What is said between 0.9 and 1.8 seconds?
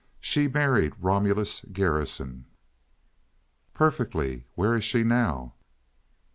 Romulus